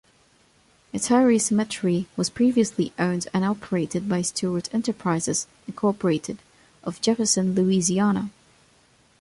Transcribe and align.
Metairie 0.91 1.39
Cemetery 1.39 2.07
was 2.17 2.31
previously 2.31 2.91
owned 2.97 3.27
and 3.35 3.45
operated 3.45 4.09
by 4.09 4.23
Stewart 4.23 4.67
Enterprises, 4.73 5.45
Incorporated 5.67 6.39
of 6.83 6.99
Jefferson, 7.01 7.53
Louisiana. 7.53 8.31